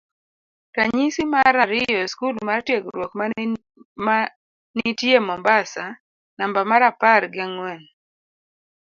[0.77, 3.11] Ranyisi mar ariyo skul mar tiegruok
[4.05, 4.15] ma
[4.77, 5.85] nitie mombasa
[6.37, 7.81] namba marapar gi ang'wen